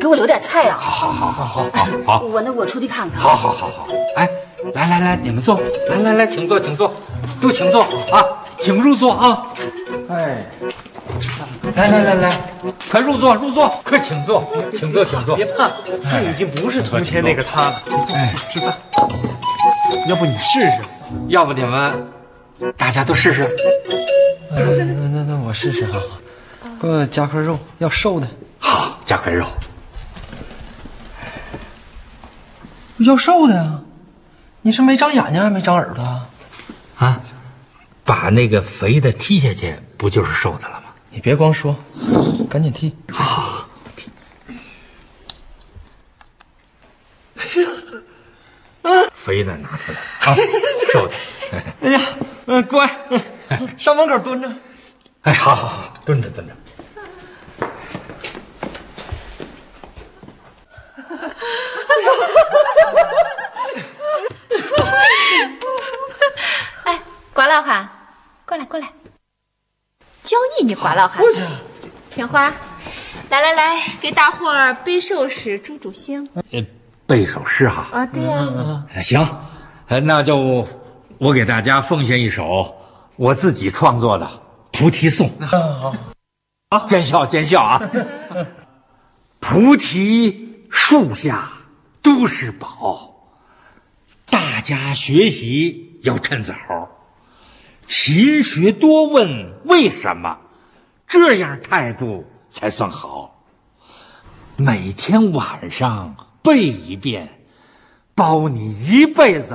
[0.00, 0.76] 给我留点菜啊。
[0.78, 2.20] 好好好好好好。
[2.26, 3.20] 我那我出去看看。
[3.20, 3.86] 好好好好。
[4.16, 4.28] 哎。
[4.74, 6.92] 来来来，你们坐，来来来，请坐，请坐，
[7.40, 8.24] 都请坐啊，
[8.56, 9.46] 请入座啊！
[10.08, 10.46] 哎，
[11.74, 12.32] 来来来来，
[12.90, 15.34] 快入座，入座，快请坐，请坐，请坐。
[15.36, 15.70] 别怕，
[16.08, 17.82] 这已经不是从前那个他了。
[17.86, 18.16] 坐坐
[18.50, 18.72] 吃饭。
[20.08, 20.80] 要不你试试？
[21.28, 22.06] 要不你们
[22.76, 23.50] 大家都试试？
[24.50, 26.00] 那那那我试试哈，
[26.80, 28.28] 给我加块肉，要瘦的。
[28.58, 29.44] 好，加块肉。
[32.98, 33.80] 要瘦的呀。
[34.62, 36.26] 你是没长眼睛还没长耳朵啊？
[36.98, 37.20] 啊，
[38.04, 40.86] 把那个肥的踢下去，不就是瘦的了吗？
[41.10, 41.76] 你别光说，
[42.48, 42.94] 赶紧踢。
[43.12, 44.08] 好好好，踢
[48.82, 49.08] 哎 呀。
[49.14, 50.34] 肥的拿出来啊，
[50.92, 51.14] 瘦的。
[51.82, 52.00] 哎呀，
[52.46, 52.88] 嗯，乖，
[53.76, 54.48] 上门口蹲着。
[55.22, 56.54] 哎，好好好，蹲着蹲着。
[67.34, 67.88] 瓜老汉，
[68.46, 68.92] 过来过来，
[70.22, 71.22] 教你你，瓜老汉。
[71.22, 71.40] 过去。
[72.10, 72.52] 天花，
[73.30, 76.28] 来来来，给大伙儿背首诗助助兴。
[76.50, 76.62] 呃
[77.06, 77.88] 背首诗哈。
[77.90, 79.26] 啊，对呀、哎行，
[79.88, 80.66] 呃那就
[81.18, 82.74] 我给大家奉献一首
[83.16, 84.26] 我自己创作的
[84.78, 85.30] 《菩提颂》。
[86.70, 87.82] 好，见笑见笑啊！
[89.40, 91.50] 菩提树下
[92.02, 93.11] 都是宝，
[94.32, 96.54] 大家学习要趁早，
[97.84, 100.38] 勤学多问为什么，
[101.06, 103.44] 这样态度才算好。
[104.56, 107.44] 每天晚上背一遍，
[108.14, 109.54] 包你一辈子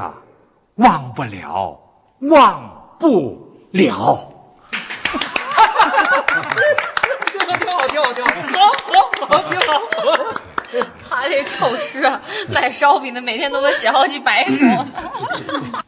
[0.75, 1.79] 忘不了，
[2.21, 4.31] 忘不了。
[7.33, 8.59] 挺好，挺好，挺好，好，
[9.25, 9.81] 好，好，挺好
[11.09, 12.21] 他这臭诗啊，
[12.53, 14.87] 卖烧饼的每天都能写好几百首呢。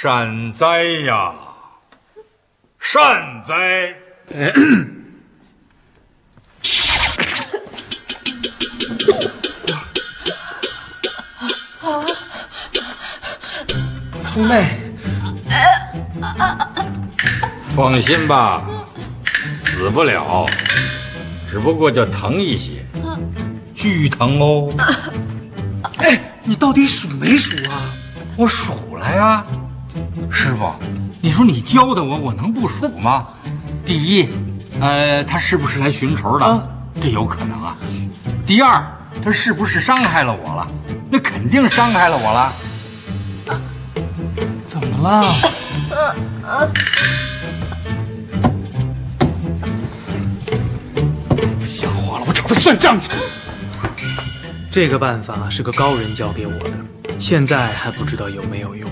[0.00, 1.34] 善哉呀，
[2.78, 3.96] 善哉！
[14.22, 14.64] 苏妹，
[17.74, 18.62] 放心吧，
[19.52, 20.46] 死不了，
[21.50, 22.86] 只不过就疼一些，
[23.78, 24.74] 巨疼哦。
[26.02, 27.94] 哎，你到底数没数啊？
[28.36, 29.44] 我数了呀，
[30.28, 30.74] 师傅，
[31.20, 33.28] 你说你教的我，我能不数吗？
[33.84, 34.28] 第一，
[34.80, 36.68] 呃，他是不是来寻仇的？
[37.00, 37.76] 这有可能啊。
[38.44, 38.84] 第二，
[39.22, 40.66] 他是不是伤害了我了？
[41.08, 42.52] 那肯定伤害了我了。
[44.66, 45.22] 怎么了？
[51.64, 53.12] 瞎话了，我找他算账去。
[54.70, 56.70] 这个办法是个高人教给我的，
[57.18, 58.88] 现在还不知道有没有用。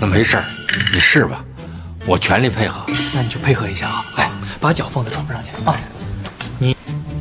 [0.00, 0.44] 那没事儿，
[0.92, 1.44] 你试吧，
[2.04, 2.84] 我全力配合。
[3.14, 4.04] 那你就配合一下啊！
[4.16, 5.76] 来，把脚放在床上去啊！
[6.58, 6.76] 你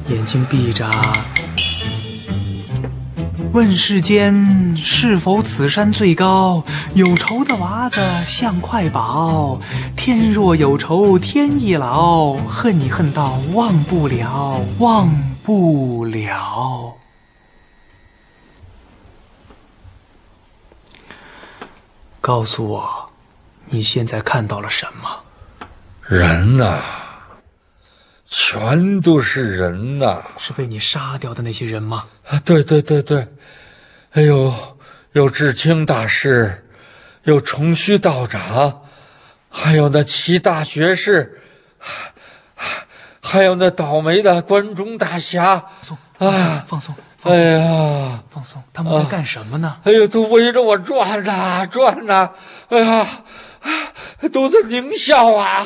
[0.09, 0.89] 眼睛闭着。
[3.53, 6.63] 问世间是否此山最高？
[6.93, 9.59] 有仇的娃子像块宝。
[9.95, 16.95] 天若有仇天亦老，恨你恨到忘不了，忘不了。
[22.21, 23.11] 告诉我，
[23.65, 25.23] 你现在看到了什么？
[26.07, 26.83] 人呐、
[28.27, 32.05] 全都是人呐、是被你杀掉的那些人吗？
[32.27, 33.27] 啊，对对对对，
[34.11, 34.53] 哎呦，
[35.13, 36.63] 有智清大师，
[37.23, 38.83] 有重虚道长，
[39.49, 41.41] 还有那七大学士，
[42.55, 42.85] 还
[43.19, 45.65] 还有那倒霉的关中大侠。
[46.19, 48.61] 啊，放松，放松，哎呀，放松！
[48.73, 49.77] 他们在干什么呢？
[49.83, 52.29] 哎呀，都围着我转呐、转呐、
[52.69, 53.07] 哎呀，
[54.31, 55.65] 都在狞笑啊，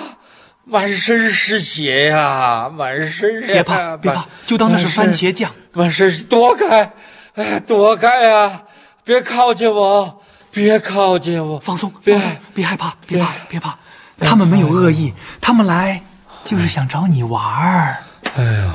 [0.65, 3.47] 满身是血呀、满身是。
[3.47, 5.49] 别怕，别怕，就当那是番茄酱。
[5.73, 6.93] 满身是躲开，
[7.35, 8.63] 哎呀，躲开啊！
[9.03, 12.19] 别靠近我，别靠近我，放松，别
[12.53, 13.77] 别害怕，别怕，别怕。
[14.19, 16.01] 他们没有恶意，他们来
[16.43, 17.97] 就是想找你玩儿。
[18.35, 18.73] 哎呀，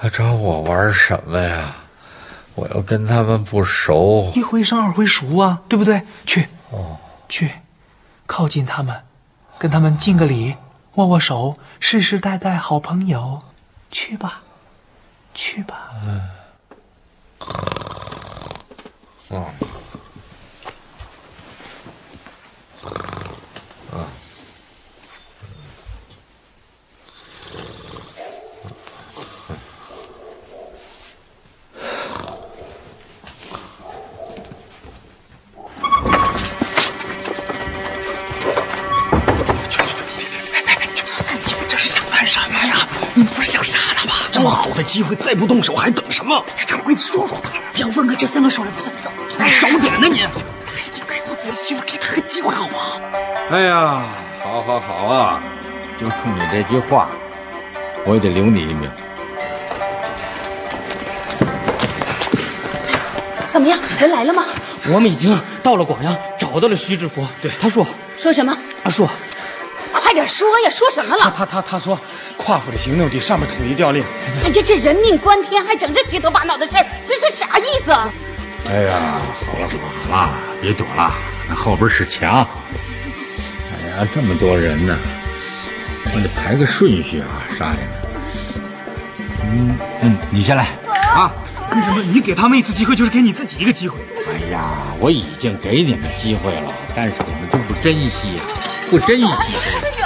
[0.00, 1.74] 还找我玩什么呀？
[2.54, 4.32] 我又跟他们不熟。
[4.34, 6.02] 一回生二回熟啊，对不对？
[6.24, 7.50] 去，哦，去，
[8.26, 9.02] 靠近他们，
[9.58, 10.56] 跟他们敬个礼，
[10.94, 13.42] 握握手，世世代代好朋友。
[13.90, 14.42] 去吧，
[15.34, 15.90] 去吧。
[19.30, 19.38] 你
[43.18, 44.12] 你不是想杀他吧？
[44.30, 46.40] 这么好的机会，再不动手还等什么？
[46.68, 49.10] 掌柜的说说他，不要问个这三个说了不算，走。
[49.60, 50.20] 找点呢你！
[50.20, 53.00] 他已经给我仔细了，给他个机会好不好？
[53.50, 54.04] 哎呀，
[54.40, 55.42] 好好好啊！
[55.98, 57.08] 就冲你这句话，
[58.06, 58.88] 我也得留你一命。
[63.50, 63.76] 怎么样？
[63.98, 64.44] 人来了吗？
[64.90, 67.26] 我们已经到了广阳，找到了徐志福。
[67.42, 67.84] 对，他说，
[68.16, 68.56] 说什么？
[68.84, 69.27] 他说，快
[70.18, 70.68] 点说呀！
[70.68, 71.32] 说什么了？
[71.34, 71.98] 他他他说，
[72.36, 74.02] 跨府的行动得上面统一调令。
[74.42, 78.10] 哎呀，这人命关天，还整这虚头巴脑的事儿，这是啥意思啊？
[78.68, 81.14] 哎呀，好了好了好了，别躲了，
[81.48, 82.44] 那后边是墙。
[83.70, 84.98] 哎呀，这么多人呢，
[86.12, 87.88] 我得排个顺序啊，杀你们。
[89.44, 90.66] 嗯嗯，你先来
[91.14, 91.32] 啊！
[91.70, 94.00] 为什么你给他们一次机会，就是给你自己一个机会？
[94.26, 98.42] 哎呀，我已经给你们机会了，但是你们都不珍惜呀、
[98.90, 99.26] 不珍惜
[99.80, 99.97] 这个。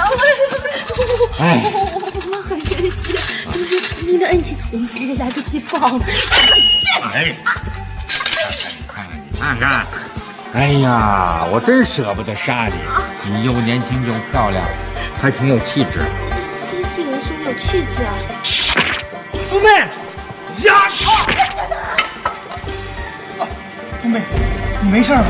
[1.39, 1.63] 哎，
[1.93, 3.13] 我们很珍惜，
[3.51, 5.99] 就是您的恩情，我们还得来得及报。
[7.13, 7.35] 哎，
[8.87, 9.85] 看看你看看。
[10.53, 12.73] 哎呀，我真舍不得杀你，
[13.31, 14.63] 你又年轻又漂亮，
[15.19, 16.05] 还挺有气质。
[16.69, 18.13] 第一次人说我有气质啊！
[19.49, 19.67] 苏妹，
[20.67, 20.87] 呀！
[23.99, 24.21] 福妹，
[24.81, 25.25] 你没事吧？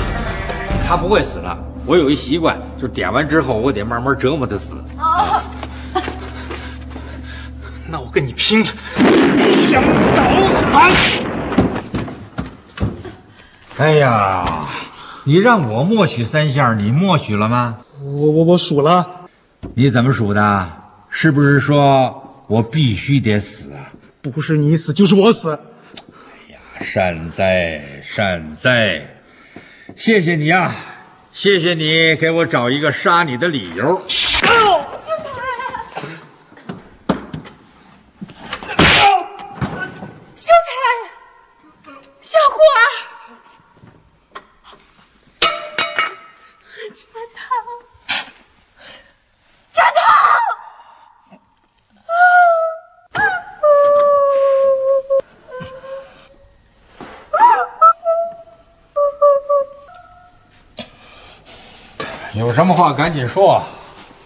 [0.85, 1.57] 他不会死了。
[1.85, 4.75] 我有一习惯，就点完之后，我得慢慢折磨他死。
[8.45, 8.61] 拼
[9.55, 9.81] 想
[10.13, 10.21] 倒
[10.77, 10.91] 啊！
[13.77, 14.67] 哎呀，
[15.23, 17.77] 你让我默许三下，你默许了吗？
[18.01, 19.07] 我我我数了，
[19.75, 20.71] 你怎么数的？
[21.09, 23.93] 是不是说我必须得死啊？
[24.21, 25.53] 不是你死就是我死。
[25.53, 29.01] 哎呀善哉善哉，
[29.95, 30.75] 谢谢你啊，
[31.31, 34.03] 谢谢你给我找一个杀你的理由。
[62.53, 63.59] 有什么话赶紧说，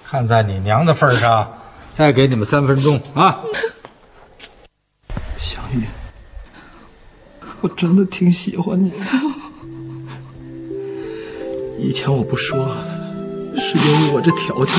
[0.03, 1.49] 看在你娘的份上，
[1.93, 3.39] 再给你们三分钟啊！
[5.39, 5.85] 小玉，
[7.61, 8.97] 我真的挺喜欢你的。
[11.79, 12.75] 以前我不说，
[13.55, 14.75] 是因为我这条件，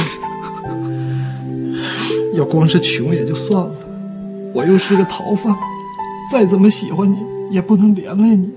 [2.34, 3.72] 要光是穷也就算了，
[4.52, 5.56] 我又是个逃犯，
[6.30, 7.16] 再怎么喜欢你，
[7.50, 8.52] 也不能连累你。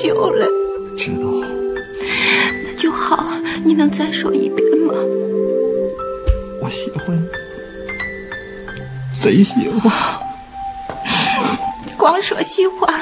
[0.00, 0.46] 太久了。
[0.96, 1.26] 知道，
[2.64, 3.22] 那就好，
[3.62, 4.94] 你能再说一遍吗？
[6.62, 7.26] 我喜欢你，
[9.12, 9.92] 贼喜欢。
[11.98, 12.98] 光说喜欢，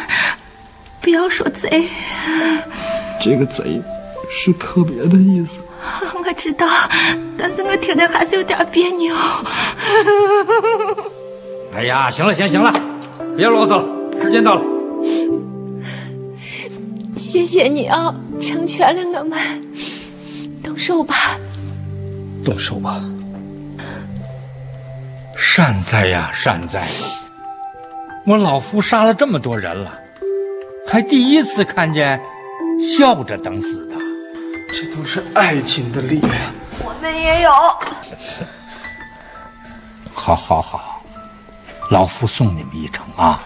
[1.00, 1.88] 不要说贼。
[3.22, 3.80] 这个贼
[4.28, 5.52] 是特别的意思。
[6.18, 6.66] 我知道，
[7.38, 9.14] 但是我听着还是有点别扭。
[11.72, 12.72] 哎呀，行了，行行了，
[13.36, 13.86] 别啰嗦了，
[14.20, 14.62] 时间到了。
[17.18, 19.38] 谢谢你啊，成全了我们。
[20.62, 21.14] 动手吧，
[22.44, 23.02] 动手吧。
[25.36, 26.86] 善哉呀，善哉！
[28.24, 29.98] 我老夫杀了这么多人了，
[30.86, 32.20] 还第一次看见
[32.78, 33.96] 笑着等死的。
[34.72, 36.34] 这都是爱情的力量。
[36.84, 37.50] 我们也有。
[40.12, 41.02] 好，好，好，
[41.90, 43.42] 老夫送你们一程啊！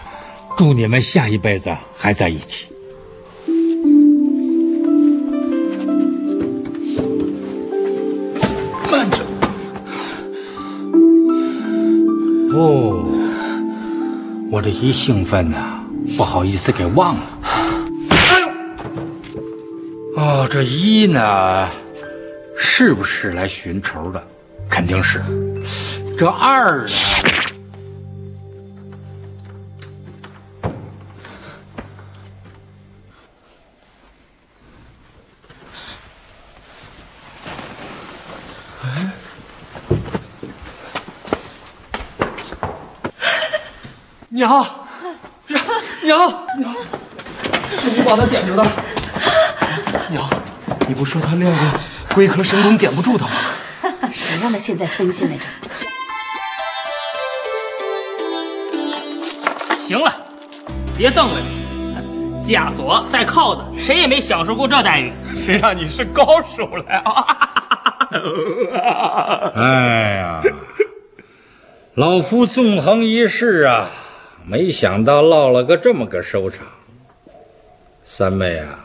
[0.55, 2.72] 祝你们下一辈子还在一起。
[12.55, 13.03] 哦，
[14.51, 15.57] 我这一兴奋呢、
[16.15, 17.23] 不好意思给忘了。
[18.09, 18.47] 哎呦
[20.15, 21.67] 哦，这一呢，
[22.57, 24.23] 是不是来寻仇的？
[24.69, 25.19] 肯定是。
[26.17, 26.87] 这二呢？
[52.13, 53.31] 龟壳神功点不住他吗？
[54.13, 55.43] 谁让他现在分心来着？
[59.81, 60.13] 行了，
[60.97, 61.33] 别赠了，
[62.45, 65.11] 枷锁带铐子，谁也没享受过这待遇。
[65.35, 67.25] 谁让你是高手了啊？
[69.55, 70.41] 哎呀，
[71.95, 73.89] 老夫纵横一世啊，
[74.45, 76.65] 没想到落了个这么个收场。
[78.03, 78.79] 三妹啊，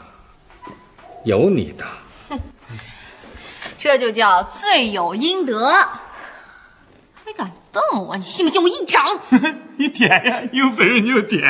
[1.24, 1.84] 有你的。
[3.78, 5.70] 这就叫罪有应得。
[7.24, 9.04] 还敢瞪我，你信不信我一掌？
[9.76, 11.46] 你点呀，你有本事你就点。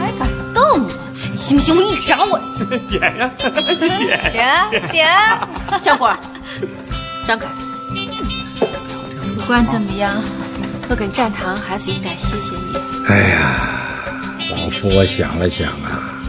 [0.00, 0.90] 还敢动我，
[1.30, 2.40] 你信不信我一掌我？
[2.90, 3.30] 点呀，
[4.32, 4.68] 点。
[4.70, 5.08] 点点，
[5.78, 6.18] 小伙儿，
[7.26, 7.46] 让开。
[9.48, 10.22] 不管怎么样，
[10.90, 12.76] 我跟展堂还是应该谢谢你。
[13.06, 14.12] 哎呀，
[14.50, 16.20] 老夫我想了想啊，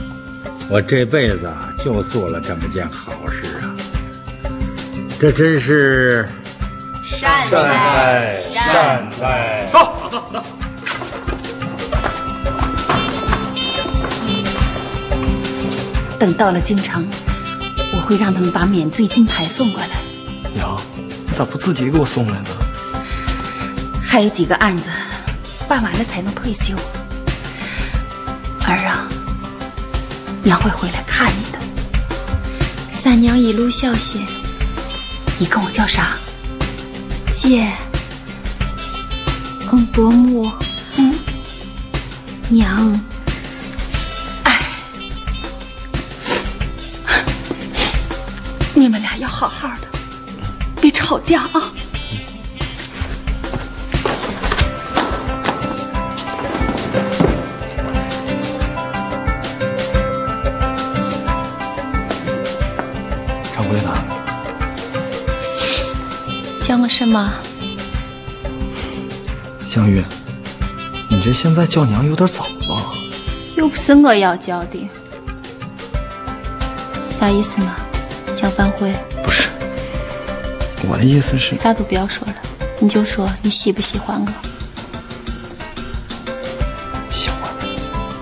[0.70, 3.76] 我这辈子啊就做了这么件好事啊，
[5.20, 6.30] 这真是
[7.04, 9.70] 善哉善哉。
[9.70, 9.94] 到。
[10.00, 10.44] 走走走。
[16.18, 17.06] 等到了京城，
[17.96, 19.90] 我会让他们把免罪金牌送过来。
[20.56, 22.50] 娘，你咋不自己给我送来呢？
[24.12, 24.90] 还有几个案子
[25.68, 26.76] 办完了才能退休。
[28.66, 29.08] 儿啊，
[30.44, 31.60] 娘会回来看你的。
[32.90, 34.26] 三娘一路小心。
[35.38, 36.16] 你跟我叫啥？
[37.32, 37.72] 姐。
[39.72, 40.52] 嗯，伯母。
[40.96, 41.16] 嗯。
[42.50, 43.00] 娘。
[44.44, 44.60] 哎。
[48.74, 49.88] 你们俩要好好的，
[50.82, 51.72] 别吵架啊。
[66.70, 67.34] 叫我什么？
[69.68, 70.04] 香玉，
[71.10, 72.94] 你这现在叫娘有点早吧？
[73.56, 74.88] 又不是我要叫的，
[77.10, 77.76] 啥意思嘛？
[78.32, 78.94] 想反悔？
[79.24, 79.50] 不是，
[80.88, 81.56] 我的意思是……
[81.56, 82.36] 啥都不要说了，
[82.78, 84.28] 你就说你喜不喜欢我？
[87.12, 87.52] 喜欢。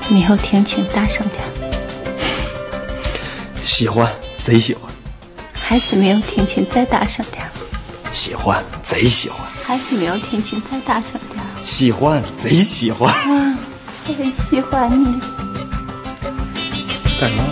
[0.10, 1.44] 没有听清，大声点。
[3.62, 4.10] 喜欢，
[4.42, 4.90] 贼喜欢。
[5.54, 7.37] 还是没有听清，再大声点。
[8.18, 9.40] 喜欢，贼喜欢。
[9.64, 11.44] 还是没有听清，再大声点。
[11.62, 13.14] 喜欢，贼喜欢。
[13.14, 13.56] 啊，
[14.08, 15.20] 我很喜欢你。
[17.22, 17.44] 干什么？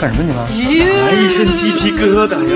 [0.00, 0.38] 干什么你们？
[0.96, 2.54] 来一身鸡皮疙瘩呀！